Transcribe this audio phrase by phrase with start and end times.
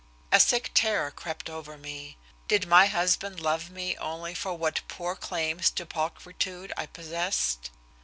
[0.31, 2.17] A sick terror crept over me.
[2.47, 7.69] Did my husband love me only for what poor claims to pulchritude I possessed?